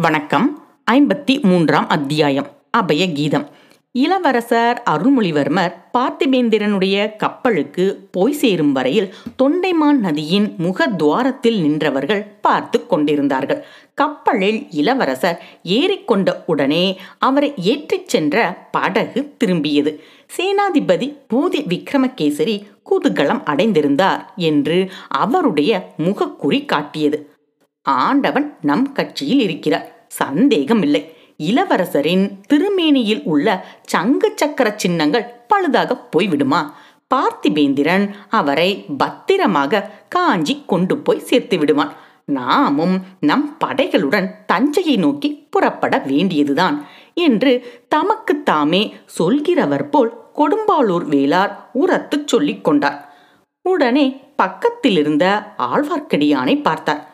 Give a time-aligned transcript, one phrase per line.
[0.00, 0.62] வணக்கம்.
[0.90, 2.46] ஐம்பத்தி மூன்றாம் அத்தியாயம்.
[2.70, 3.48] அபய கீதம்
[3.92, 13.64] இளவரசர் அருள்மொழிவர்மர் பார்த்திபேந்திரனுடைய கப்பலுக்கு போய் சேரும் வரையில் தொண்டைமான் நதியின் முகத்வாரத்தில் நின்றவர்கள் பார்த்து கொண்டிருந்தார்கள்.
[13.94, 19.98] கப்பலில் இளவரசர் ஏறிக்கொண்ட உடனே அவரை ஏற்றிச் சென்ற படகு திரும்பியது.
[20.36, 27.34] சேனாதிபதி பூதி விக்ரமகேசரி குதூகலம் அடைந்திருந்தார் என்று அவருடைய முகக்குறி காட்டியது.
[27.82, 30.04] ஆண்டவன் நம் கட்சியில் இருக்கிறார்.
[30.08, 36.70] சந்தேகம் இல்லை இளவரசரின் திருமேனியில் உள்ள சங்கு சக்கர சின்னங்கள் பழுதாக போய்விடுமா?
[37.14, 41.92] பார்த்திபேந்திரன் அவரை பத்திரமாக காஞ்சி கொண்டு போய் சேர்த்து விடுவான்.
[42.24, 52.26] நாமும் நம் படைகளுடன் தஞ்சையை நோக்கி புறப்பட வேண்டியதுதான் என்று தமக்கு தாமே சொல்கிறவர் போல் கொடும்பாளூர் வேளார் உரத்துச்
[52.26, 53.14] சொல்லிக் கொண்டார்.
[53.62, 57.09] உடனே பக்கத்தில் இருந்த ஆழ்வார்க்கடியானை பார்த்தார்.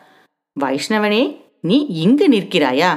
[0.59, 1.23] வைஷ்ணவனே
[1.61, 2.91] நீ இங்கு நிற்கிறாயா?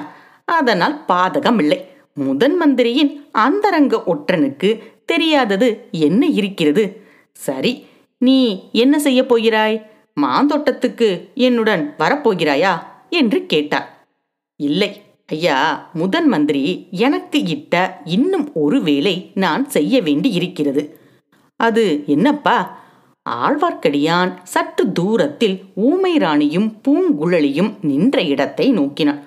[0.45, 1.79] அதனால் பாதகம் இல்லை
[2.15, 4.71] முதன் மந்திரியின் அந்தரங்க ஒற்றனுக்கு
[5.05, 6.85] தெரியாதது என்ன இருக்கிறது?
[7.33, 7.73] சரி
[8.19, 9.77] நீ என்ன செய்ய போகிறாய்?
[10.17, 12.73] மாந்தோட்டத்துக்கு என்னுடன் வரப்போகிறாயா?
[13.11, 13.89] என்று கேட்டார்
[14.57, 14.91] இல்லை
[15.27, 15.57] ஐயா
[15.93, 20.83] முதன் மந்திரி எனக்கு இட்ட இன்னும் ஒரு வேலை நான் செய்ய வேண்டி இருக்கிறது
[21.61, 22.57] அது என்னப்பா?
[23.29, 29.21] ஆழ்வார்க்கடியான் சற்று தூரத்தில் ஊமை ராணியும் பூங்குழலியும் நின்ற இடத்தை நோக்கினான்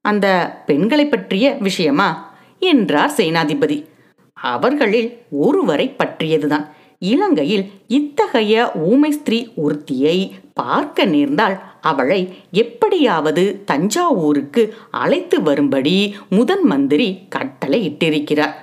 [0.00, 0.26] அந்த
[0.66, 2.36] பெண்களை பற்றிய விஷயமா?
[2.58, 3.84] என்றார் சேனாதிபதி.
[4.32, 6.68] அவர்களில் ஒருவரை பற்றியதுதான்.
[6.98, 17.88] இலங்கையில் இத்தகைய ஊமை ஸ்திரீ ஒருத்தியை பார்க்க நேர்ந்தால் அவளை எப்படியாவது தஞ்சாவூருக்கு அழைத்து வரும்படி முதன் மந்திரி கட்டளை
[17.88, 18.54] இட்டிருக்கிறார்.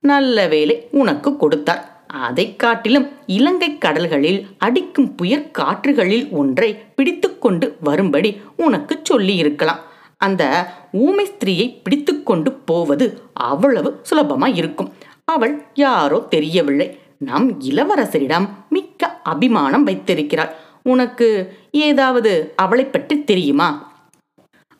[0.00, 1.91] நல்ல வேலை உனக்கு கொடுத்தார்.
[2.12, 9.80] அதை காட்டிலும் இலங்கை கடல்களில் அடிக்கும் புயற் காற்றுகளில் ஒன்றை பிடித்துக்கொண்டு வரும்படி உனக்கு சொல்லி இருக்கலாம்
[10.18, 14.92] அந்த ஊமை ஸ்திரீயை பிடித்துக்கொண்டு போவது அவ்வளவு சுலபமாய் இருக்கும்.
[15.24, 16.98] அவள் யாரோ தெரியவில்லை.
[17.18, 20.52] நம் இளவரசரிடம் மிக்க அபிமானம் வைத்திருக்கிறாள்.
[20.82, 23.90] உனக்கு ஏதாவது அவளை பற்றி தெரியுமா?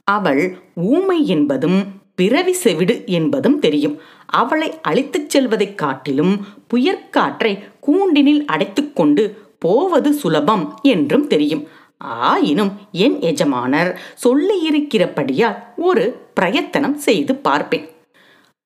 [0.06, 1.80] அவள் ஊமை என்பதும்
[2.22, 3.98] பிறவி செவிடு என்பதும் தெரியும்.
[4.26, 11.68] அவளை அழைத்துச் செல்வதைக் காட்டிலும் புயற்காற்றை கூண்டினில் அடைத்துக்கொண்டு போவது சுலபம் என்றும் தெரியும்.
[11.98, 17.88] ஆயினும் என் எஜமானர் சொல்லியிருக்கிறபடியால் ஒரு பிரயத்தனம் செய்து பார்ப்பேன்.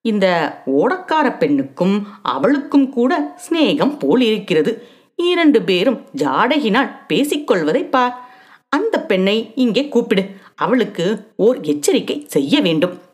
[0.00, 4.86] இந்த ஓடக்கார பெண்ணுக்கும் அவளுக்கும் கூட சிநேகம் போல் இருக்கிறது.
[5.16, 8.28] இரண்டு பேரும் ஜாடகினால் பேசிக்கொள்வதை பார்.
[8.68, 10.26] அந்த பெண்ணை இங்கே கூப்பிடு.
[10.54, 13.04] அவளுக்கு ஓர் எச்சரிக்கை செய்ய வேண்டும்.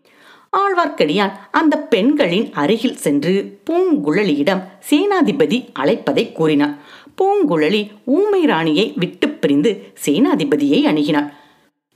[0.52, 3.32] ஆழ்வார்க்கடியான் அந்த பெண்களின் அருகில் சென்று
[3.66, 6.74] பூங்குழலியிடம் சேனாதிபதி அழைப்பதை கூறினான்
[7.20, 7.80] பூங்குழலி
[8.16, 9.70] ஊமை ராணியை விட்டு பிரிந்து
[10.04, 11.28] சேனாதிபதியை அணுகினாள்.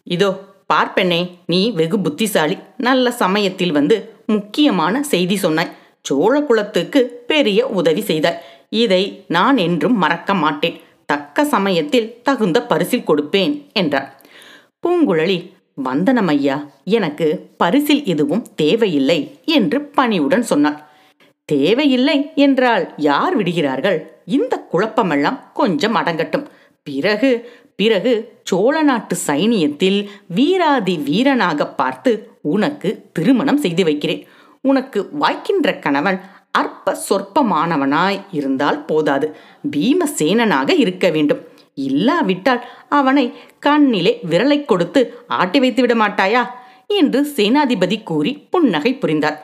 [0.06, 0.30] இதோ
[0.72, 2.56] பார்ப்பெண்ணே நீ வெகு புத்திசாலி.
[2.76, 3.96] நல்ல சமயத்தில் வந்து
[4.26, 5.74] முக்கியமான செய்தி சொன்னாய்.
[6.00, 7.00] சோழ குலத்துக்கு
[7.30, 8.40] பெரிய உதவி செய்தாய்.
[8.82, 10.76] இதை நான் என்றும் மறக்க மாட்டேன்.
[11.06, 14.08] தக்க சமயத்தில் தகுந்த பரிசில் கொடுப்பேன் என்றார்.
[14.80, 15.38] பூங்குழலி
[15.76, 17.26] வந்தனம் ஐயா எனக்கு
[17.56, 20.78] பரிசில் எதுவும் தேவையில்லை என்று பணிவுடன் சொன்னாள்.
[21.44, 23.98] தேவையில்லை என்றால் யார் விடுகிறார்கள்?
[24.25, 26.47] இந்த குழப்பமெல்லாம் கொஞ்சம் அடங்கட்டும்.
[26.82, 27.31] பிறகு
[27.76, 29.98] பிறகு சோழ நாட்டு சைனியத்தில்
[30.28, 34.22] வீராதி வீரனாக பார்த்து உனக்கு திருமணம் செய்து வைக்கிறேன்.
[34.60, 36.20] உனக்கு வாய்க்கின்ற கணவன்
[36.50, 39.36] அற்ப சொற்பமானவனாய் இருந்தால் போதாது.
[39.70, 41.42] பீமசேனனாக இருக்க வேண்டும்.
[41.76, 46.42] இல்லாவிட்டால் அவனை கண்ணிலே விரலை கொடுத்து ஆட்டி வைத்து விட மாட்டாயா?
[46.87, 49.38] என்று சேனாதிபதி கூறி புன்னகை புரிந்தார்.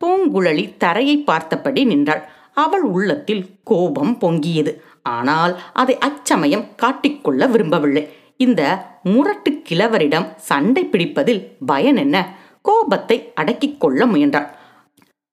[0.00, 2.22] பூங்குழலி தரையை பார்த்தபடி நின்றாள்.
[2.54, 4.72] அவள் உள்ளத்தில் கோபம் பொங்கியது.
[5.02, 8.04] ஆனால் அதை அச்சமயம் காட்டிக்கொள்ள விரும்பவில்லை.
[8.36, 8.62] இந்த
[9.02, 12.16] முரட்டு கிழவரிடம் சண்டை பிடிப்பதில் பயன் என்ன?
[12.62, 14.48] கோபத்தை அடக்கிக் கொள்ள முயன்றாள்.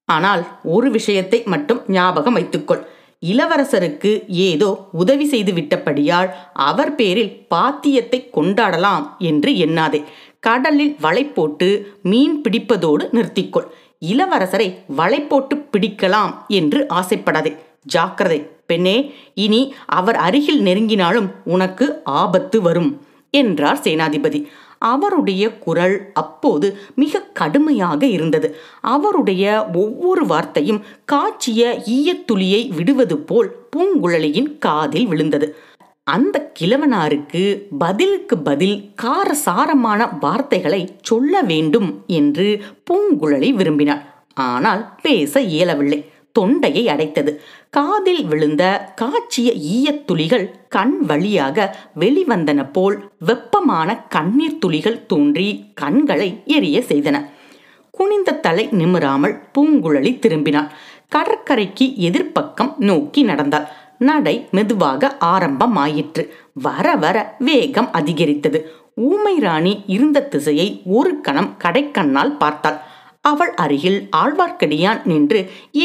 [0.09, 2.83] ஆனால் ஒரு விஷயத்தை மட்டும் ஞாபகம் வைத்துக்கொள்.
[3.23, 10.01] இளவரசருக்கு ஏதோ உதவி செய்து விட்டபடியால் அவர் பேரில் பாத்தியத்தை கொண்டாடலாம் என்று எண்ணாதே.
[10.39, 11.69] கடலில் வலை போட்டு
[12.03, 13.67] மீன் பிடிப்பதோடு நிறுத்திக்கொள்.
[14.11, 14.67] இளவரசரை
[14.99, 17.53] வலை போட்டு பிடிக்கலாம் என்று ஆசைப்படாதே.
[17.83, 18.97] ஜாக்கிரதை பெண்ணே
[19.35, 22.91] இனி அவர் அருகில் நெருங்கினாலும் உனக்கு ஆபத்து வரும்
[23.33, 24.39] என்றார் சேனாதிபதி.
[24.79, 28.55] அவருடைய குரல் அப்போது மிக கடுமையாக இருந்தது.
[28.81, 35.55] அவருடைய ஒவ்வொரு வார்த்தையும் காய்ச்சிய ஈயத்துளியை விடுவது போல் பூங்குழலியின் காதில் விழுந்தது.
[36.03, 42.61] அந்த கிழவனாருக்கு பதிலுக்கு பதில் காரசாரமான வார்த்தைகளை சொல்ல வேண்டும் என்று
[42.91, 44.05] பூங்குழலி விரும்பினாள்.
[44.33, 46.13] ஆனால் பேச இயலவில்லை.
[46.35, 47.31] தொண்டையை அடைத்தது.
[47.69, 48.63] காதில் விழுந்த
[48.95, 57.17] காய்ச்சிய ஈயத்துளிகள் கண் வழியாக வெளிவந்தன போல் வெப்பமான கண்ணீர் துளிகள் தோன்றி கண்களை எரிய செய்தன.
[57.91, 60.69] குனிந்த தலை நிமிராமல் பூங்குழலி திரும்பினாள்.
[61.07, 63.67] கடற்கரைக்கு எதிர்ப்பக்கம் நோக்கி நடந்தாள்.
[63.99, 66.23] நடை மெதுவாக ஆரம்பமாயிற்று.
[66.53, 68.59] வர வர வேகம் அதிகரித்தது.
[68.95, 72.79] ஊமை ராணி இருந்த திசையை ஒரு கணம் கடைக்கண்ணால் பார்த்தாள்.
[73.25, 75.39] அவள் அருகில் ஆழ்வார்க்கடியான் நின்று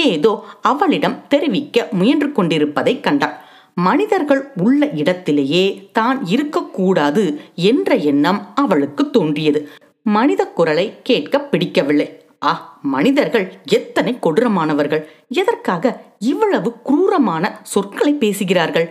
[0.04, 0.32] ஏதோ
[0.62, 3.36] அவளிடம் தெரிவிக்க முயன்று கொண்டிருப்பதை கண்டாள்.
[3.78, 7.24] மனிதர்கள் உள்ள இடத்திலேயே தான் இருக்கக்கூடாது
[7.70, 9.60] என்ற எண்ணம் அவளுக்கு தோன்றியது.
[10.06, 12.08] மனித குரலை கேட்க பிடிக்கவில்லை.
[12.42, 12.52] ஆ
[12.94, 13.46] மனிதர்கள்
[13.78, 15.02] எத்தனை கொடூரமானவர்கள்!
[15.34, 15.84] எதற்காக
[16.30, 18.86] இவ்வளவு குரூரமான சொற்களை பேசுகிறார்கள்?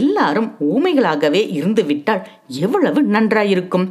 [0.00, 2.22] எல்லாரும் ஊமைகளாகவே இருந்துவிட்டால்
[2.64, 3.86] எவ்வளவு நன்றாயிருக்கும்!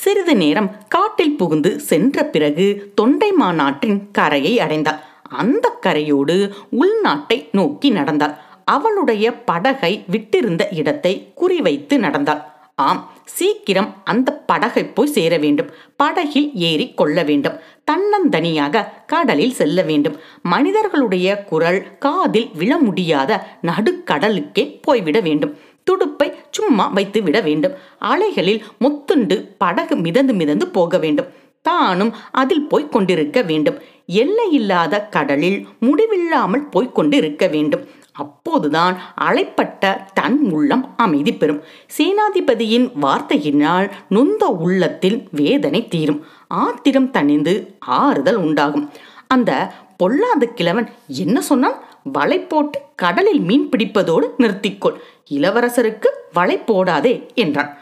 [0.00, 5.00] சிறிது நேரம் காட்டில் புகுந்து சென்ற பிறகு தொண்டை மாநாட்டின் கரையை அடைந்தாள்
[5.42, 6.36] அந்த கரையோடு
[6.80, 12.42] உள்நாட்டை நோக்கி நடந்தாள் அவளுடைய படகை விட்டிருந்த இடத்தை குறிவைத்து நடந்தாள்
[12.86, 13.00] ஆம்
[13.36, 15.70] சீக்கிரம் அந்த படகை போய் சேர வேண்டும்.
[15.96, 17.56] படகில் ஏறி கொள்ள வேண்டும்.
[17.90, 20.16] தன்னந்தனியாக கடலில் செல்ல வேண்டும்.
[20.42, 25.54] மனிதர்களுடைய குரல் காதில் விழ முடியாத நடுக்கடலுக்கே போய்விட வேண்டும்.
[25.88, 27.76] துடுப்பை சும்மா வைத்து விட வேண்டும்.
[28.12, 31.30] அலைகளில் முத்துண்டு படகு மிதந்து மிதந்து போக வேண்டும்.
[31.68, 32.12] தானும்
[32.42, 33.78] அதில் போய்க் கொண்டிருக்க வேண்டும்.
[34.20, 37.84] எல்லையில்லாத கடலில் முடிவில்லாமல் போய்க் கொண்டிருக்க வேண்டும்.
[38.12, 41.60] அப்போதுதான் அலைப்பட்ட தன் உள்ளம் அமைதி பெறும்.
[41.96, 46.22] சேனாதிபதியின் வார்த்தையினால் நொந்த உள்ளத்தில் வேதனை தீரும்.
[46.62, 47.54] ஆத்திரம் தணிந்து
[47.98, 48.86] ஆறுதல் உண்டாகும்.
[49.26, 49.50] அந்த
[49.96, 50.88] பொல்லாத கிழவன்
[51.22, 51.78] என்ன சொன்னான்?
[52.04, 54.94] வலை போட்டு கடலில் மீன் பிடிப்பதோடு நிறுத்திக்கொள்.
[55.30, 57.78] இளவரசருக்கு வலை போடாதே என்றான்.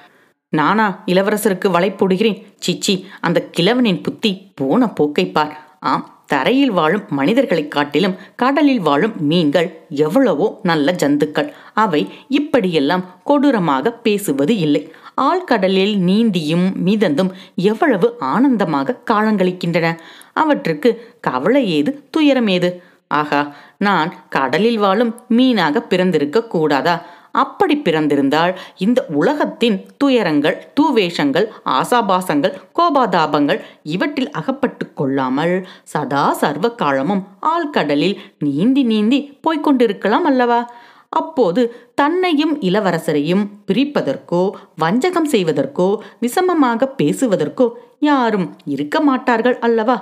[0.48, 2.44] நானா இளவரசருக்கு வலை போடுகிறேன்.
[2.66, 5.76] சிச்சி அந்த கிழவனின் புத்தி போன போக்கை பார்.
[5.80, 11.52] ஆம் தரையில் வாழும் மனிதர்களைக் காட்டிலும் கடலில் வாழும் மீன்கள் எவ்வளவோ நல்ல ஜந்துக்கள்.
[11.74, 14.92] அவை இப்படியெல்லாம் கொடூரமாக பேசுவது இல்லை.
[15.20, 19.98] ஆழ்கடலில் நீந்தியும் மிதந்தும் எவ்வளவு ஆனந்தமாக காலங்களிக்கின்றன.
[20.32, 22.82] அவற்றுக்கு கவலை ஏது துயரம் ஏது?
[23.10, 23.40] ஆகா
[23.78, 26.96] நான் கடலில் வாழும் மீனாக பிறந்திருக்க கூடாதா?
[27.32, 37.22] அப்படி பிறந்திருந்தால் இந்த உலகத்தின் துயரங்கள் தூவேஷங்கள் ஆசாபாசங்கள் கோபாதாபங்கள் இவற்றில் அகப்பட்டு கொள்ளாமல் சதா சர்வ காலமும்
[37.52, 40.60] ஆழ்கடலில் நீந்தி நீந்தி போய்கொண்டிருக்கலாம் அல்லவா?
[41.08, 41.60] அப்போது
[41.94, 44.42] தன்னையும் இளவரசரையும் பிரிப்பதற்கோ
[44.76, 45.88] வஞ்சகம் செய்வதற்கோ
[46.20, 47.68] விஷமமாக பேசுவதற்கோ
[48.00, 49.96] யாரும் இருக்க மாட்டார்கள் அல்லவா?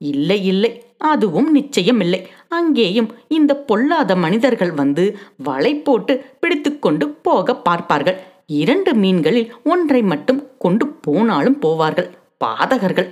[0.00, 2.20] இல்லை இல்லை அதுவும் நிச்சயமில்லை.
[2.54, 5.04] அங்கேயும் இந்த பொல்லாத மனிதர்கள் வந்து
[5.48, 8.18] வலை போட்டு பிடித்துக்கொண்டு போக பார்ப்பார்கள்.
[8.60, 12.10] இரண்டு மீன்களில் ஒன்றை மட்டும் கொண்டு போனாலும் போவார்கள்.
[12.44, 13.10] பாதகர்கள்.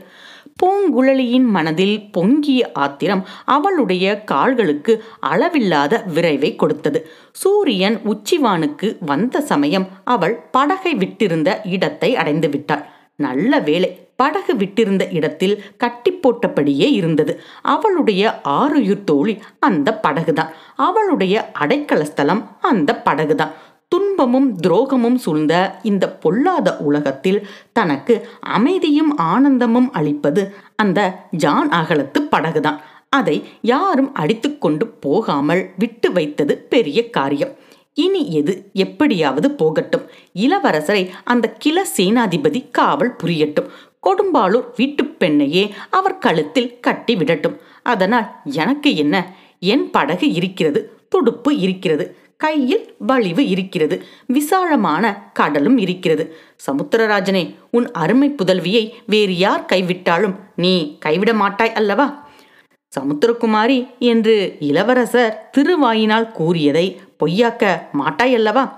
[0.60, 4.92] பூங்குழலியின் மனதில் பொங்கிய ஆத்திரம் அவளுடைய கால்களுக்கு
[5.30, 7.00] அளவில்லாத விரைவை கொடுத்தது.
[7.42, 12.84] சூரியன் உச்சிவானுக்கு வந்த சமயம் அவள் படகை விட்டிருந்த இடத்தை அடைந்து விட்டாள்.
[13.16, 13.90] நல்ல வேளை
[14.22, 17.34] படகு விட்டிருந்த இடத்தில் கட்டி போட்டபடியே இருந்தது.
[17.74, 18.22] அவளுடைய
[18.58, 19.34] ஆறுயிர் தோழி
[19.68, 20.52] அந்த படகுதான்.
[20.88, 23.54] அவளுடைய அடைக்கல ஸ்தலம் அந்த படகுதான்.
[23.88, 27.40] துன்பமும் துரோகமும் சூழ்ந்த இந்த பொல்லாத உலகத்தில்
[27.72, 28.14] தனக்கு
[28.56, 30.42] அமைதியும் ஆனந்தமும் அளிப்பது
[30.76, 31.00] அந்த
[31.42, 32.78] ஜான் அகலத்து படகுதான்.
[33.16, 33.36] அதை
[33.72, 37.52] யாரும் அடித்துக்கொண்டு போகாமல் விட்டு வைத்தது பெரிய காரியம்.
[37.94, 40.04] இனி எது எப்படியாவது போகட்டும்.
[40.44, 41.02] இளவரசரை
[41.32, 43.68] அந்த கிள சேனாதிபதி காவல் புரியட்டும்.
[44.06, 47.60] கொடும்பாளூர் வீட்டுப் பெண்ணையே அவர் கழுத்தில் கட்டி விடட்டும்.
[47.82, 49.34] அதனால் எனக்கு என்ன?
[49.60, 56.36] என் படகு இருக்கிறது துடுப்பு இருக்கிறது கையில் வலிவு இருக்கிறது விசாலமான கடலும் இருக்கிறது.
[56.66, 62.30] சமுத்திரராஜனே உன் அருமை புதல்வியை வேறு யார் கைவிட்டாலும் நீ கைவிட மாட்டாய் அல்லவா?
[63.00, 68.72] சமுத்திரகுமாரி என்று இளவரசர் திருவாயினால் கூறியதை பொய்யாக்க மாட்டாயல்லவா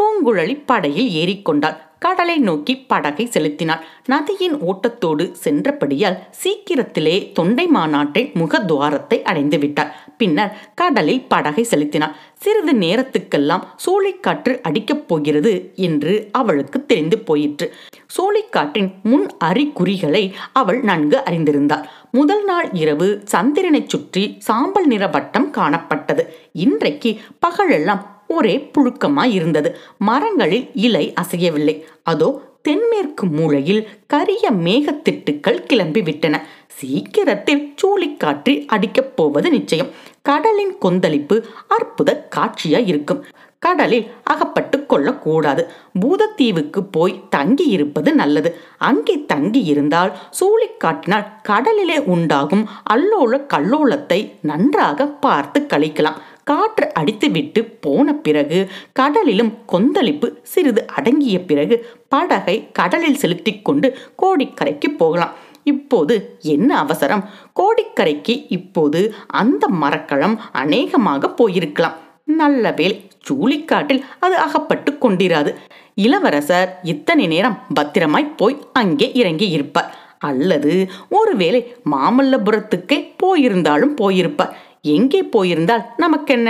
[0.00, 1.76] பூங்குழலி படையில் ஏறிக்கொண்டாள்.
[2.04, 3.82] கடலை நோக்கி படகை செலுத்தினாள்.
[4.06, 12.14] நதியின் ஓட்டத்தோடு சென்றபடியால் சீக்கிரத்திலே தொண்டை மாநாட்டின் முகத்வாரத்தை அடைந்து விட்டாள் பின்னர் கடலில் படகை செலுத்தினாள்.
[12.34, 17.68] சிறிது நேரத்துக்கெல்லாம் சூளைக்காற்று அடிக்கப் போகிறது என்று அவளுக்கு தெரிந்து போயிற்று.
[18.16, 21.84] சூளைக்காற்றின் முன் அறிகுறிகளை அவள் நன்கு அறிந்திருந்தாள்.
[22.10, 26.24] முதல் நாள் இரவு சந்திரனை சுற்றி சாம்பல் நிற வட்டம் காணப்பட்டது.
[26.52, 27.12] இன்றைக்கு
[27.46, 28.02] பகலெல்லாம்
[28.36, 29.70] ஒரே புழுக்கமாக இருந்தது.
[30.08, 31.76] மரங்களில் இலை அசையவில்லை.
[32.12, 32.30] அதோ
[32.62, 33.82] தென்மேற்கு மூலையில்
[34.12, 36.36] கரிய மேகத்திட்டுக்கள் கிளம்பிவிட்டன
[36.78, 39.92] சீக்கிரத்தில் சூழிக்காற்று அடிக்கப் போவது நிச்சயம்.
[40.28, 41.36] கடலின் கொந்தளிப்பு
[41.76, 43.22] அற்புத காட்சியா இருக்கும்.
[43.64, 45.62] கடலில் அகப்பட்டு கொள்ளக்கூடாது.
[46.00, 48.50] பூதத்தீவுக்கு போய் தங்கி இருப்பது நல்லது.
[48.88, 54.20] அங்கே தங்கி இருந்தால் சூழிக்காட்டினால் கடலிலே உண்டாகும் அல்லோல கல்லோலத்தை
[54.50, 56.20] நன்றாக பார்த்து கழிக்கலாம்.
[56.44, 58.68] காற்று அடித்துவிட்டு போன பிறகு
[59.00, 65.32] கடலிலும் கொந்தளிப்பு சிறிது அடங்கிய பிறகு படகை கடலில் செலுத்திக் கொண்டு கோடிக்கரைக்கு போகலாம்.
[65.64, 67.28] இப்போது என்ன அவசரம்?
[67.60, 71.96] கோடிக்கரைக்கு இப்போது அந்த மரக்கலம் அநேகமாக போயிருக்கலாம்.
[72.24, 75.54] நல்ல வேல் சூழிக்காட்டில் அது அகப்பட்டு கொண்டிராது.
[75.94, 79.94] இளவரசர் இத்தனை நேரம் பத்திரமாய் போய் அங்கே இறங்கி இருப்பார்.
[80.18, 84.52] அல்லது ஒருவேளை மாமல்லபுரத்துக்கே போயிருந்தாலும் போயிருப்பார்.
[84.84, 86.48] எங்கே போயிருந்தால் நமக்கென்ன?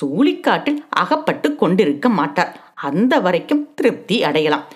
[0.00, 2.60] சூழிக்காட்டில் அகப்பட்டு கொண்டிருக்க மாட்டார்.
[2.74, 4.66] அந்த வரைக்கும் திருப்தி அடையலாம்.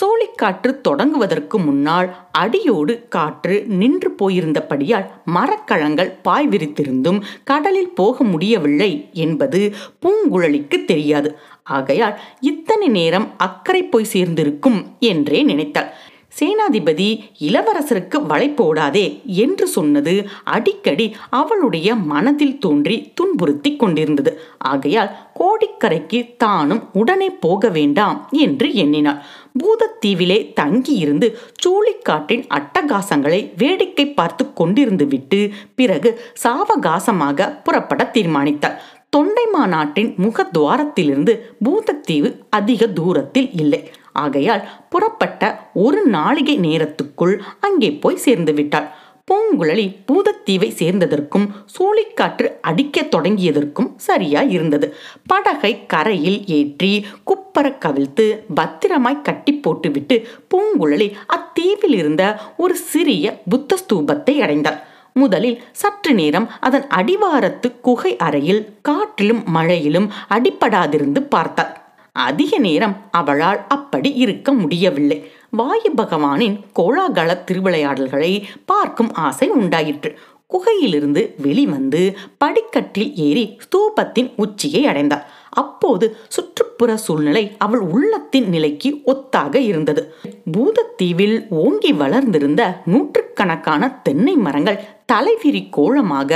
[0.00, 9.60] சோழிக்காற்று தொடங்குவதற்கு முன்னால் அடியோடு காற்று நின்று போயிருந்தபடியால் மரக்கழங்கள் பாய் விரித்திருந்தும் கடலில் போக முடியவில்லை என்பது
[10.02, 11.38] பூங்குழலிக்கு தெரியாது.
[11.62, 15.92] ஆகையால் இத்தனை நேரம் அக்கறை போய் சேர்ந்திருக்கும் என்றே நினைத்தாள்.
[16.38, 19.04] சேனாதிபதி இளவரசருக்கு வலை போடாதே
[19.44, 20.14] என்று சொன்னது
[20.44, 24.32] அடிக்கடி அவளுடைய மனதில் தோன்றி துன்புறுத்தி கொண்டிருந்தது.
[24.58, 29.20] ஆகையால் கோடிக்கரைக்கு தானும் உடனே போக வேண்டாம் என்று எண்ணினாள்.
[29.60, 31.28] பூதத்தீவிலே தங்கியிருந்து
[31.62, 35.40] சூழிக்காட்டின் அட்டகாசங்களை வேடிக்கை பார்த்து கொண்டிருந்து விட்டு
[35.74, 36.12] பிறகு
[36.44, 38.78] சாவகாசமாக புறப்பட தீர்மானித்தாள்.
[39.16, 41.32] தொண்டைமா நாட்டின் முகத்வாரத்திலிருந்து
[41.64, 43.82] பூதத்தீவு அதிக தூரத்தில் இல்லை.
[44.14, 45.42] ஆகையால் புறப்பட்ட
[45.74, 48.88] ஒரு நாளிகை நேரத்துக்குள் அங்கே போய் சேர்ந்து விட்டாள்.
[49.30, 51.44] பூங்குழலி பூதத்தீவை சேர்ந்ததற்கும்
[51.74, 54.94] சூழிக்காற்று அடிக்கத் தொடங்கியதற்கும் சரியாய் இருந்தது.
[55.26, 62.24] படகை கரையில் ஏற்றி குப்பர கவிழ்த்து பத்திரமாய் கட்டி போட்டுவிட்டு பூங்குழலி அத்தீவில் இருந்த
[62.56, 64.78] ஒரு சிறிய புத்த ஸ்தூபத்தை அடைந்தாள்.
[65.12, 71.72] முதலில் சற்று நேரம் அதன் அடிவாரத்து குகை அறையில் காற்றிலும் மழையிலும் அடிப்படாதிருந்து பார்த்தாள்.
[72.14, 75.30] அதிக நேரம் அவளால் அப்படி இருக்க முடியவில்லை.
[75.50, 80.18] வாயு பகவானின் கோலாகல திருவிளையாடல்களை பார்க்கும் ஆசை உண்டாயிற்று.
[80.52, 85.24] குகையிலிருந்து வெளிவந்து படிக்கட்டில் ஏறி ஸ்தூபத்தின் உச்சியை அடைந்தாள்.
[85.50, 90.14] அப்போது சுற்றுப்புற சூழ்நிலை அவள் உள்ளத்தின் நிலைக்கு ஒத்தாக இருந்தது.
[90.52, 96.32] பூதத்தீவில் ஓங்கி வளர்ந்திருந்த நூற்றுக்கணக்கான தென்னை மரங்கள் தலைவிரி கோலமாக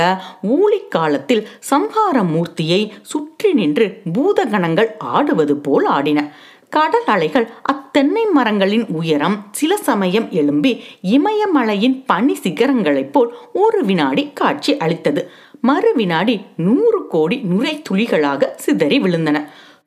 [0.47, 6.19] ஊழிக்காலத்தில் சம்ஹார மூர்த்தியை சுற்றி நின்று பூதகணங்கள் ஆடுவது போல் ஆடின.
[6.69, 14.77] கடல் அலைகள் அத்தென்னை மரங்களின் உயரம் சில சமயம் எழும்பி இமயமலையின் பனி சிகரங்களைப் போல் ஒரு வினாடி காட்சி
[14.77, 15.23] அளித்தது.
[15.61, 19.37] மறு வினாடி நூறு கோடி நுரை துளிகளாக சிதறி விழுந்தன.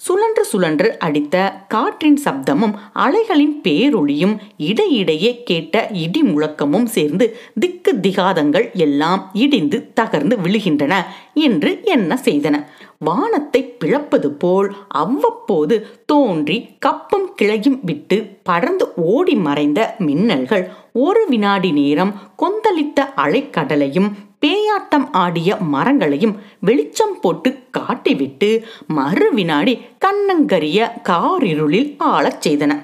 [0.02, 1.36] சுழன்று சுழன்று அடித்த
[1.68, 10.94] காற்றின் சப்தமும் அலைகளின் பேரொளியும் இடையிடையே கேட்ட இடி முழக்கமும் சேர்ந்து திக்கு திகாதங்கள் எல்லாம் இடிந்து தகர்ந்து விழுகின்றன
[11.34, 12.56] என்று என்ன செய்தன?
[12.98, 22.12] வானத்தை பிளப்பது போல் அவ்வப்போது தோன்றி கப்பும் கிளையும் விட்டு படர்ந்து ஓடி மறைந்த மின்னல்கள் ஒரு வினாடி நேரம்
[22.42, 24.10] கொந்தளித்த அலைக்கடலையும்
[24.46, 32.82] பேயாட்டம் ஆடிய மரங்களையும் வெளிச்சம் போட்டு காட்டிவிட்டு மறு வினாடி கண்ணங்கரிய காரிருளில் ஆளச் செய்தன.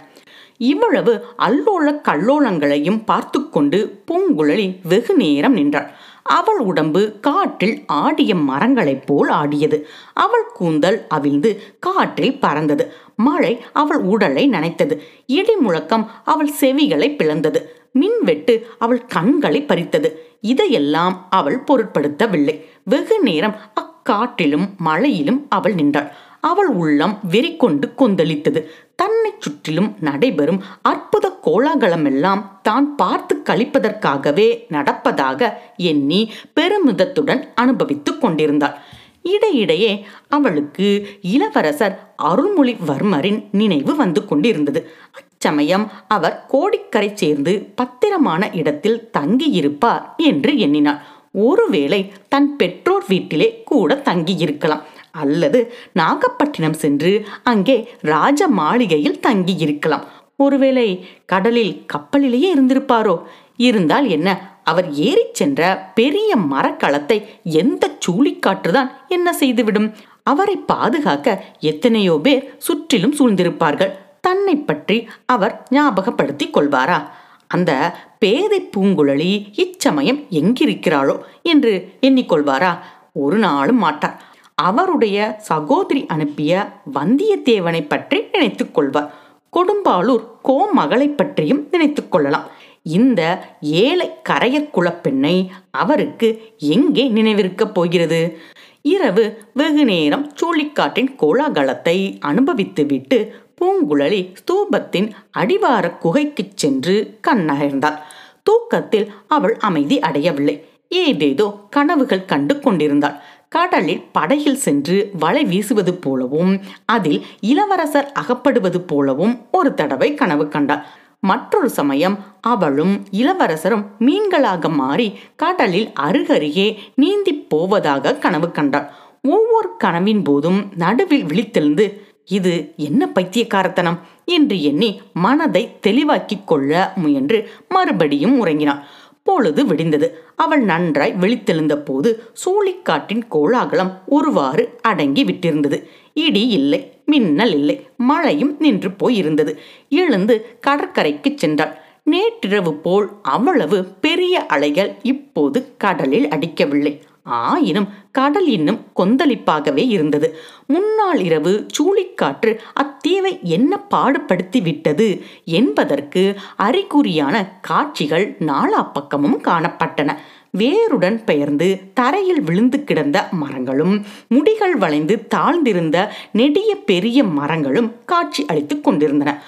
[0.56, 5.90] இவ்வளவு அல்லோல கல்லோலங்களையும் பார்த்து கொண்டு பூங்குழலி வெகு நேரம் நின்றாள்.
[6.22, 9.88] அவள் உடம்பு காற்றில் ஆடிய மரங்களைப் போல் ஆடியது.
[10.14, 12.92] அவள் கூந்தல் அவிழ்ந்து காற்றில் பறந்தது.
[13.16, 14.98] மழை அவள் உடலை நனைத்தது.
[15.26, 17.62] இடி முழக்கம் அவள் செவிகளை பிளந்தது.
[17.92, 20.27] மின்வெட்டு அவள் கண்களை பறித்தது.
[20.40, 22.64] இதையெல்லாம் அவள் பொருட்படுத்தவில்லை.
[22.84, 26.12] வெகு நேரம் அக்காற்றிலும் மழையிலும் அவள் நின்றாள்.
[26.40, 28.64] அவள் உள்ளம் வெறிக்கொண்டு கொந்தளித்தது.
[28.94, 38.78] தன்னை சுற்றிலும் நடைபெறும் அற்புத கோலாகலமெல்லாம் தான் பார்த்து கழிப்பதற்காகவே நடப்பதாக எண்ணி பெருமிதத்துடன் அனுபவித்துக் கொண்டிருந்தாள்.
[39.22, 44.90] இடையிடையே அவளுக்கு இளவரசர் அருள்மொழிவர்மரின் நினைவு வந்து கொண்டிருந்தது.
[45.38, 51.02] சமயம் அவர் கோடிக்கரை சேர்ந்து பத்திரமான இடத்தில் தங்கியிருப்பார் என்று எண்ணினாள்
[51.32, 54.84] ஒருவேளை தன் பெற்றோர் வீட்டிலே கூட தங்கியிருக்கலாம்.
[55.10, 55.60] அல்லது
[55.92, 60.04] நாகப்பட்டினம் சென்று அங்கே ராஜ மாளிகையில் தங்கியிருக்கலாம்.
[60.36, 63.14] ஒருவேளை கடலில் கப்பலிலேயே இருந்திருப்பாரோ?
[63.56, 64.28] இருந்தால் என்ன?
[64.64, 69.88] அவர் ஏறிச் சென்ற பெரிய மரக்களத்தை எந்த சூழிக்காற்றுதான் என்ன செய்துவிடும்?
[70.22, 73.92] அவரை பாதுகாக்க எத்தனையோ பேர் சுற்றிலும் சூழ்ந்திருப்பார்கள்.
[74.20, 77.02] தன்னை பற்றி அவர் ஞாபகப்படுத்திக் கொள்வாரா?
[77.46, 82.78] அந்த பேதை பூங்குழலி இச்சமயம் எங்கிருக்கிறாளோ என்று எண்ணிக்கொள்வாரா?
[83.12, 84.22] ஒரு நாளும் மாட்டார்.
[84.54, 89.12] அவருடைய சகோதரி அனுப்பிய வந்தியத்தேவனை பற்றி நினைத்துக் கொள்வார்.
[89.52, 92.46] கொடும்பாளூர் கோமகளை பற்றியும் நினைத்துக் கொள்ளலாம்.
[92.82, 98.38] இந்த ஏழை கரையர் குலப்பெண்ணை அவருக்கு எங்கே நினைவிருக்கப் போகிறது?
[98.82, 107.98] இரவு வெகு நேரம் சூழிக்காட்டின் கோலாகலத்தை அனுபவித்துவிட்டு பூங்குழலி ஸ்தூபத்தின் அடிவார குகைக்குச் சென்று கண்ணகர்ந்தாள்
[108.42, 110.68] தூக்கத்தில் அவள் அமைதி அடையவில்லை.
[110.88, 113.16] ஏதேதோ கனவுகள் கண்டு கொண்டிருந்தாள்.
[113.48, 120.84] கடலில் படகில் சென்று வலை வீசுவது போலவும் அதில் இளவரசர் அகப்படுவது போலவும் ஒரு தடவை கனவு கண்டாள்.
[121.20, 128.90] மற்றொரு சமயம் அவளும் இளவரசரும் மீன்களாக மாறி கடலில் அருகருகே நீந்தி போவதாக கனவு கண்டாள்.
[129.22, 131.86] ஒவ்வொரு கனவின் போதும் நடுவில் விழித்தெழுந்து
[132.28, 133.98] இது என்ன பைத்தியக்காரத்தனம்?
[134.24, 138.82] என்று எண்ணி மனதை தெளிவாக்கிக் கொள்ள முயன்று மறுபடியும் உறங்கினாள்.
[139.22, 140.08] பொழுது விடிந்தது.
[140.36, 145.84] அவள் நன்றாய் விழித்தெழுந்த போது சூழிக்காட்டின் கோலாகலம் ஒருவாறு அடங்கி விட்டிருந்தது.
[146.12, 149.56] இடி இல்லை மின்னல் இல்லை மழையும் நின்று போயிருந்தது.
[149.88, 151.74] எழுந்து கடற்கரைக்கு சென்றாள்.
[152.04, 157.02] நேற்றிரவு போல் அவ்வளவு பெரிய அலைகள் இப்போது கடலில் அடிக்கவில்லை.
[157.28, 160.28] ஆயினும் கடல் இன்னும் கொந்தளிப்பாகவே இருந்தது.
[160.66, 165.08] முன்னாள் இரவு சூழிக்காற்று அத்தீவை என்ன பாடுபடுத்தி விட்டது
[165.44, 170.16] என்பதற்கு அறிகுறியான காட்சிகள் நாலா பக்கமும் காணப்பட்டன.
[170.50, 179.42] வேருடன் பெயர்ந்து தரையில் விழுந்து கிடந்த மரங்களும் முடிகள் வளைந்து தாழ்ந்திருந்த நெடிய பெரிய மரங்களும் காட்சி அளித்துக் கொண்டிருந்தன.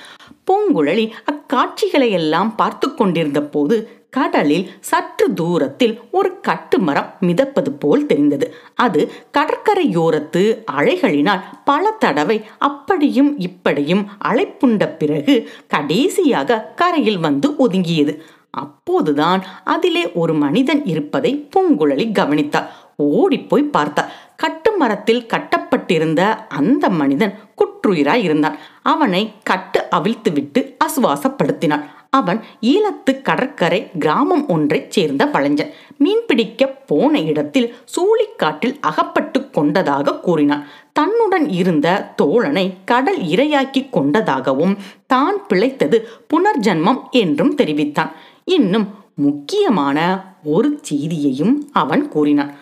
[0.46, 3.76] பூங்குழலி அக்காட்சிகளையெல்லாம் பார்த்து கொண்டிருந்த போது
[4.10, 8.54] கடலில் சற்று தூரத்தில் ஒரு கட்டுமரம் மிதப்பது போல் தெரிந்தது.
[8.74, 18.14] அது கடற்கரையோரத்து அலைகளினால் பல தடவை அப்படியும் இப்படியும் அலைப்புண்ட பிறகு கடைசியாக கரையில் வந்து ஒதுங்கியது.
[18.50, 24.12] அப்போதுதான் அதிலே ஒரு மனிதன் இருப்பதை பூங்குழலி கவனித்தார் ஓடிப்போய் பார்த்தார்
[24.42, 26.22] கட்டுமரத்தில் கட்டப்பட்டிருந்த
[26.58, 28.56] அந்த மனிதன் குற்றுயிராய் இருந்தான்.
[28.82, 31.84] அவனை கட்டு அவிழ்த்துவிட்டு அசுவாசப்படுத்தினான்.
[32.10, 35.70] அவன் ஈழத்து கடற்கரை கிராமம் ஒன்றைச் சேர்ந்த வளைஞ்சன்
[36.04, 40.64] மீன்பிடிக்க போன இடத்தில் சூழிக்காட்டில் அகப்பட்டு கொண்டதாக கூறினான்.
[40.92, 44.76] தன்னுடன் இருந்த தோழனை கடல் இரையாக்கி கொண்டதாகவும்
[45.06, 48.10] தான் பிழைத்தது புனர்ஜன்மம் என்றும் தெரிவித்தான்.
[48.44, 49.98] இன்னும் முக்கியமான
[50.44, 52.52] ஒரு செய்தியையும் அவன் கூறினான்.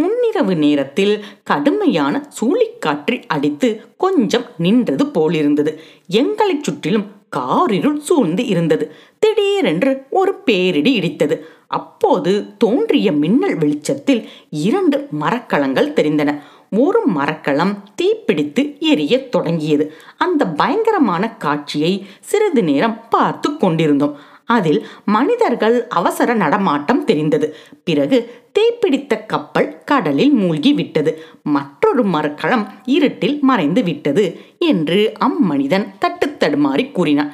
[0.00, 5.72] முன்னிரவு நேரத்தில் கடுமையான சூழிக்காற்றில் அடித்து கொஞ்சம் நின்றது போலிருந்தது.
[6.06, 7.06] எங்களைச் சுற்றிலும்
[7.36, 8.92] காரிருள் சூழ்ந்து இருந்தது.
[9.18, 11.40] திடீரென்று ஒரு பேரிடி இடித்தது.
[11.66, 16.40] அப்போது தோன்றிய மின்னல் வெளிச்சத்தில் இரண்டு மரக்கலங்கள் தெரிந்தன.
[16.76, 19.94] ஒரு மரக்கலம் தீப்பிடித்து எரிய தொடங்கியது.
[20.16, 24.16] அந்த பயங்கரமான காட்சியை சிறிது நேரம் பார்த்து கொண்டிருந்தோம்.
[24.56, 24.80] அதில்
[25.16, 27.46] மனிதர்கள் அவசர நடமாட்டம் தெரிந்தது.
[27.88, 28.18] பிறகு
[28.56, 31.12] தீப்பிடித்த கப்பல் கடலில் மூழ்கி விட்டது.
[31.56, 32.64] மற்றொரு மரக்களம்
[32.96, 34.24] இருட்டில் மறைந்து விட்டது
[34.72, 37.32] என்று அம்மனிதன் தட்டு தடுமாறி கூறினான்.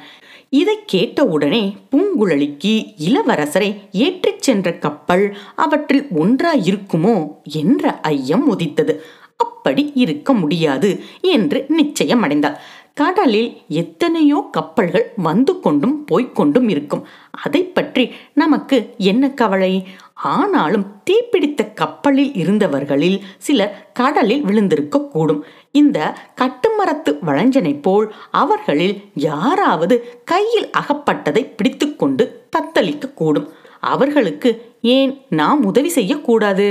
[0.49, 2.73] இதை கேட்டவுடனே பூங்குழலிக்கு
[3.07, 3.69] இளவரசரை
[4.03, 5.25] ஏற்றிச் சென்ற கப்பல்
[5.55, 7.15] அவற்றில் ஒன்றாயிருக்குமோ
[7.61, 8.95] என்ற ஐயம் உதித்தது.
[9.45, 10.89] அப்படி இருக்க முடியாது
[11.33, 12.55] என்று நிச்சயம் அடைந்தார்
[12.99, 13.49] கடலில்
[13.81, 17.03] எத்தனையோ கப்பல்கள் வந்து கொண்டும் போய்க்கொண்டும் இருக்கும்.
[17.45, 18.77] அதை பற்றி நமக்கு
[19.11, 19.73] என்ன கவலை?
[20.33, 25.41] ஆனாலும் தீப்பிடித்த கப்பலில் இருந்தவர்களில் சிலர் கடலில் விழுந்திருக்க கூடும்.
[25.71, 25.99] இந்த
[26.41, 28.07] கட்டுமரத்து வளைஞ்சனை போல்
[28.43, 28.95] அவர்களில்
[29.29, 33.47] யாராவது கையில் அகப்பட்டதை பிடித்துக்கொண்டு தத்தளிக்க கூடும்.
[33.93, 34.49] அவர்களுக்கு
[34.81, 36.67] ஏன் நாம் உதவி செய்யக்கூடாது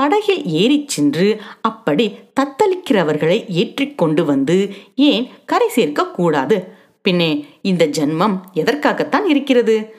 [0.00, 6.68] படகில் ஏறிச் சென்று அப்படி தத்தளிக்கிறவர்களை ஏற்றிக்கொண்டு வந்து ஏன் கரை சேர்க்க கூடாது?
[7.02, 9.94] பின்னே இந்த ஜென்மம் எதற்காகத்தான் இருக்கிறது?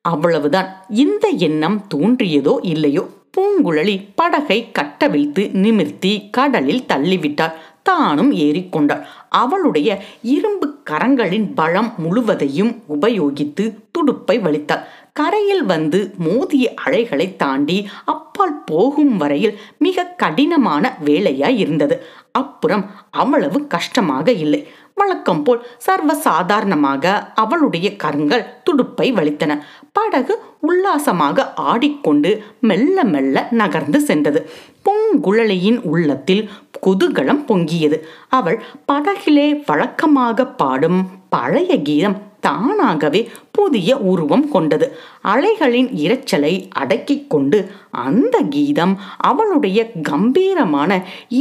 [0.00, 0.84] அவ்வளவுதான்.
[0.88, 3.06] இந்த எண்ணம் தோன்றியதோ இல்லையோ?
[3.36, 7.52] பூங்குழலி படகை கட்டவிழ்த்து நிமிர்த்தி கடலில் தள்ளிவிட்டாள்.
[7.82, 14.84] தானும் ஏறிக்கொண்டாள் அவளுடைய இரும்பு கரங்களின் பலம் முழுவதையும் உபயோகித்து துடுப்பை வலித்தாள்.
[15.12, 22.04] கரையில் வந்து மோதிய அலைகளை தாண்டி அப்பால் போகும் வரையில் மிக கடினமான வேலையாய் இருந்தது.
[22.32, 24.68] அப்புறம் அவ்வளவு கஷ்டமாக இல்லை.
[24.94, 29.58] வழக்கம் போல் சர்வ சாதாரணமாக அவளுடைய கருங்கள் துடுப்பை வலித்தன.
[29.92, 34.50] படகு உல்லாசமாக ஆடிக்கொண்டு மெல்ல மெல்ல நகர்ந்து சென்றது.
[34.84, 36.50] பூங்குழலியின் உள்ளத்தில்
[36.86, 37.98] குதூகலம் பொங்கியது.
[38.28, 43.20] அவள் படகிலே வழக்கமாக பாடும் பழைய கீதம் தானாகவே
[43.52, 44.86] புதிய உருவம் கொண்டது.
[45.24, 47.58] அலைகளின் இரைச்சலை அடக்கிக் கொண்டு
[47.90, 48.94] அந்த கீதம்
[49.30, 50.90] அவளுடைய கம்பீரமான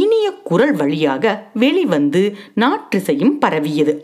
[0.01, 2.23] இனிய குரல் வழியாக வெளிவந்து
[2.55, 3.95] நாற்றிசையும் பரவியது.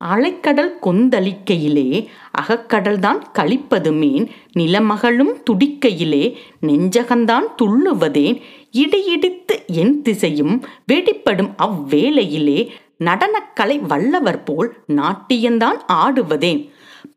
[0.00, 1.88] அலைக்கடல் கொந்தளிக்கையிலே
[2.40, 4.26] அகக்கடல்தான் கழிப்பது மீன்
[4.58, 6.24] நிலமகளும் துடிக்கையிலே
[6.66, 8.38] நெஞ்சகந்தான் துள்ளுவதேன்
[8.76, 10.54] இடியிடித்து என் திசையும்
[10.92, 12.60] வெடிப்படும் அவ்வேளையிலே
[13.00, 16.70] நடனக்கலை வல்லவர் போல் நாட்டியந்தான் ஆடுவதேன்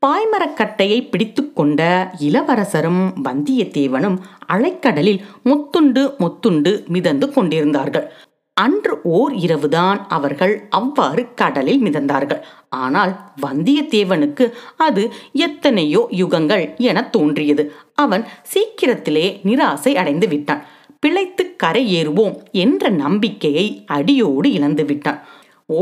[0.05, 4.17] பாய்மரக்கட்டையை பிடித்துக்கொண்ட இளவரசரும் வந்தியத்தேவனும்
[4.53, 8.11] அலைக்கடலில் முத்துண்டு முத்துண்டு மிதந்து கொண்டிருந்தார்கள்.
[8.53, 12.41] அன்று ஓர் இரவுதான் அவர்கள் அவ்வாறு கடலில் மிதந்தார்கள்.
[12.69, 17.73] ஆனால் வந்தியத்தேவனுக்கு அது எத்தனையோ யுகங்கள் என தோன்றியது.
[17.95, 20.63] அவன் சீக்கிரத்திலே நிராசை அடைந்து விட்டான்.
[20.99, 25.22] பிழைத்து கரை ஏறுவோம் என்ற நம்பிக்கையை அடியோடு இழந்து விட்டான்.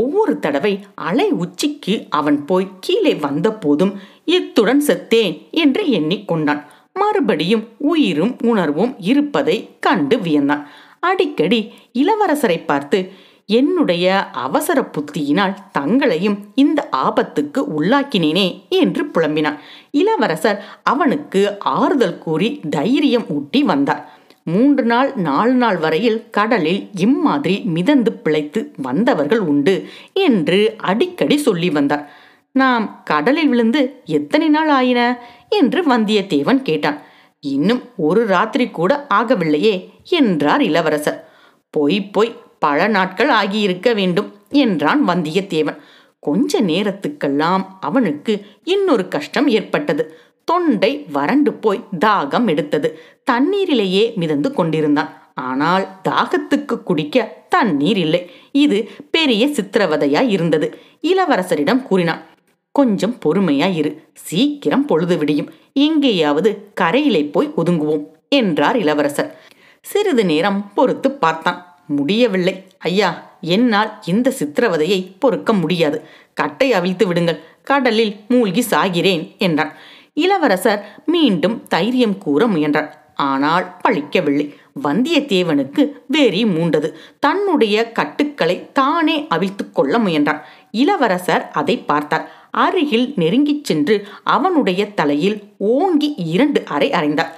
[0.00, 0.74] ஒவ்வொரு தடவை
[1.08, 3.92] அலை உச்சிக்கு அவன் போய் கீழே வந்த போதும்
[4.36, 6.62] இத்துடன் செத்தேன் என்று எண்ணிக்கொண்டான்.
[6.94, 10.64] மறுபடியும் உயிரும் உணர்வும் இருப்பதை கண்டு வியந்தான்.
[11.00, 11.60] அடிக்கடி
[11.94, 12.98] இளவரசரை பார்த்து
[13.46, 14.06] என்னுடைய
[14.42, 18.46] அவசர புத்தியினால் தங்களையும் இந்த ஆபத்துக்கு உள்ளாக்கினேனே
[18.80, 19.58] என்று புலம்பினான்.
[19.92, 21.42] இளவரசர் அவனுக்கு
[21.76, 24.02] ஆறுதல் கூறி தைரியம் ஊட்டி வந்தார்.
[24.44, 32.10] மூன்று நாள் நாலு நாள் வரையில் கடலில் இம்மாதிரி மிதந்து பிழைத்து வந்தவர்கள் உண்டு என்று அடிக்கடி சொல்லி வந்தார்.
[32.52, 35.18] நாம் கடலில் விழுந்து எத்தனை நாள் ஆயின?
[35.48, 37.02] என்று வந்தியத்தேவன் கேட்டான்.
[37.40, 41.30] இன்னும் ஒரு ராத்திரி கூட ஆகவில்லையே என்றார் இளவரசர்.
[41.70, 45.76] பொய் பொய் பல நாட்கள் ஆகியிருக்க வேண்டும் என்றான் வந்தியத்தேவன்.
[46.20, 50.18] கொஞ்ச நேரத்துக்கெல்லாம் அவனுக்கு இன்னொரு கஷ்டம் ஏற்பட்டது.
[50.44, 53.00] தொண்டை வறண்டு போய் தாகம் எடுத்தது.
[53.30, 55.32] தண்ணீரிலேயே மிதந்து கொண்டிருந்தான்.
[55.34, 58.30] ஆனால் தாகத்துக்கு குடிக்க தண்ணீர் இல்லை.
[58.52, 60.78] இது பெரிய சித்திரவதையாய் இருந்தது.
[61.02, 62.22] இளவரசரிடம் கூறினான்
[62.70, 64.08] கொஞ்சம் பொறுமையா இரு.
[64.14, 65.50] சீக்கிரம் பொழுது விடியும்.
[65.72, 69.40] எங்கேயாவது கரையிலே போய் ஒதுங்குவோம் என்றார் இளவரசர்.
[69.80, 71.76] சிறிது நேரம் பொறுத்து பார்த்தான்.
[71.86, 72.66] முடியவில்லை.
[72.78, 76.02] ஐயா என்னால் இந்த சித்திரவதையை பொறுக்க முடியாது.
[76.34, 77.40] கட்டை அவிழ்த்து விடுங்கள்.
[77.62, 79.72] கடலில் மூழ்கி சாகிறேன் என்றான்.
[80.14, 83.12] இளவரசர் மீண்டும் தைரியம் கூற முயன்றார்.
[83.14, 84.54] ஆனால் பழிக்கவில்லை.
[84.84, 86.92] வந்தியத்தேவனுக்கு வெறி மூண்டது.
[87.18, 92.30] தன்னுடைய கட்டுக்களை தானே அவிழ்த்து கொள்ள முயன்றான் இளவரசர் அதை பார்த்தார்.
[92.50, 97.32] அருகில் நெருங்கிச் சென்று அவனுடைய தலையில் ஓங்கி இரண்டு அறை அறைந்தார்.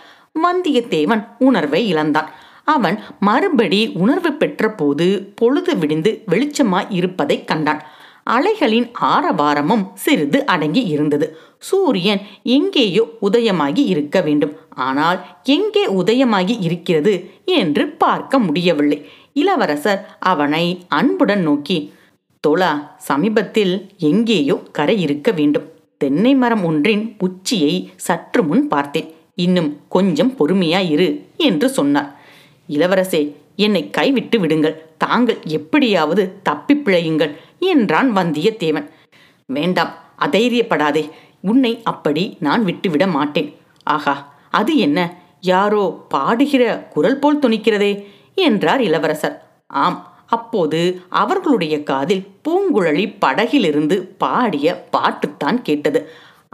[0.44, 2.30] வந்தியத்தேவன் உணர்வை இழந்தான்.
[2.64, 7.82] அவன் மறுபடி உணர்வு பெற்ற போது பொழுது விடிந்து வெளிச்சமாய் இருப்பதை கண்டான்.
[8.30, 11.38] அலைகளின் ஆரவாரமும் சிறிது அடங்கி இருந்தது.
[11.66, 12.22] சூரியன்
[12.56, 14.54] எங்கேயோ உதயமாகி இருக்க வேண்டும்.
[14.86, 15.18] ஆனால்
[15.56, 17.12] எங்கே உதயமாகி இருக்கிறது
[17.58, 18.98] என்று பார்க்க முடியவில்லை.
[19.42, 20.64] இளவரசர் அவனை
[20.98, 21.78] அன்புடன் நோக்கி
[22.44, 22.72] தோழா
[23.08, 23.74] சமீபத்தில்
[24.10, 25.68] எங்கேயோ கரை இருக்க வேண்டும்.
[26.00, 27.74] தென்னை மரம் ஒன்றின் உச்சியை
[28.06, 29.08] சற்று முன் பார்த்தேன்.
[29.44, 31.08] இன்னும் கொஞ்சம் பொறுமையாயிரு
[31.48, 32.10] என்று சொன்னார்.
[32.68, 33.22] இளவரசே
[33.64, 34.76] என்னை கைவிட்டு விடுங்கள்.
[35.02, 37.32] தாங்கள் எப்படியாவது தப்பி பிழையுங்கள்
[37.72, 38.86] என்றான் வந்தியத்தேவன்.
[39.48, 39.92] வேண்டாம்
[40.26, 41.04] அதைரியப்படாதே.
[41.50, 43.48] உன்னை அப்படி நான் விட்டுவிட மாட்டேன்.
[43.84, 44.14] ஆகா
[44.50, 44.98] அது என்ன?
[45.40, 47.92] யாரோ பாடுகிற குரல் போல் துணிக்கிறதே?
[48.34, 49.36] என்றார் இளவரசர்.
[49.66, 56.00] ஆம் அப்போது அவர்களுடைய காதில் பூங்குழலி படகிலிருந்து பாடிய பாட்டுத்தான் கேட்டது.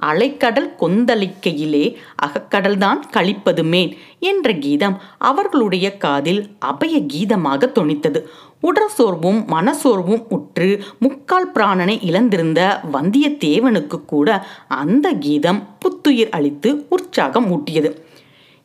[0.02, 1.84] அலைக்கடல் கொந்தளிக்கையிலே
[2.26, 8.20] அகக்கடல்தான் கழிப்பது மேன் என்ற கீதம் அவர்களுடைய காதில் அபய கீதமாக தொனித்தது.
[8.62, 17.96] உடற்சோர்வும் மனசோர்வும் உற்று முக்கால் பிராணனை இழந்திருந்த வந்தியத்தேவனுக்கு கூட அந்த கீதம் புத்துயிர் அளித்து உற்சாகம் ஊட்டியது.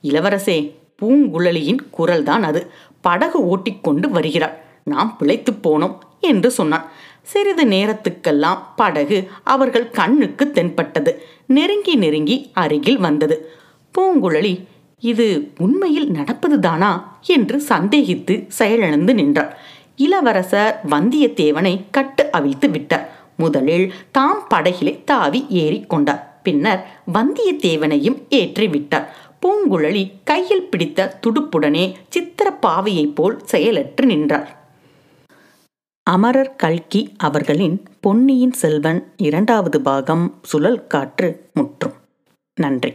[0.03, 2.71] இளவரசே பூங்குழலியின் குரல்தான் அது.
[3.01, 4.63] படகு ஓட்டிக்கொண்டு வருகிறாள்.
[4.83, 6.85] நாம் பிழைத்து போனோம் என்று சொன்னான்.
[7.21, 11.23] சிறிது நேரத்துக்கெல்லாம் படகு அவர்கள் கண்ணுக்கு தென்பட்டது.
[11.45, 13.51] நெருங்கி நெருங்கி அருகில் வந்தது.
[13.97, 14.65] பூங்குழலி
[14.99, 17.01] இது உண்மையில் நடப்பதுதானா?
[17.21, 19.57] என்று சந்தேகித்து செயலிழந்து நின்றாள்.
[19.97, 23.09] இளவரசர் வந்தியத்தேவனை கட்டு அவிழ்த்து விட்டார்.
[23.37, 29.15] முதலில் தாம் படகிலே தாவி ஏறிக்கொண்டார் பின்னர் வந்தியத்தேவனையும் ஏற்றி விட்டார்.
[29.41, 34.63] பூங்குழலி கையில் பிடித்த துடுப்புடனே சித்திர பாவையைப் போல் செயலற்று நின்றார்
[36.03, 41.93] அமரர் கல்கி அவர்களின் பொன்னியின் செல்வன் இரண்டாவது பாகம் சுழல் காற்று முற்றும்.
[42.55, 42.93] நன்றி.